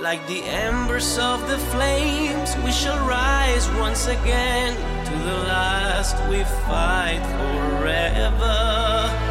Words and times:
Like 0.00 0.26
the 0.26 0.42
embers 0.42 1.18
of 1.18 1.48
the 1.48 1.58
flames, 1.58 2.54
we 2.64 2.70
shall 2.70 2.98
rise 3.06 3.68
once 3.70 4.06
again. 4.06 4.76
To 5.06 5.12
the 5.12 5.38
last, 5.48 6.16
we 6.28 6.44
fight 6.68 7.22
forever. 7.80 9.25